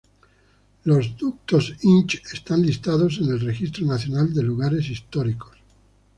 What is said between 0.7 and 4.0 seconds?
Los ductos Inch están listados en el Registro